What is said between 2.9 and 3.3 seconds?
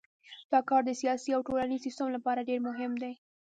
دی.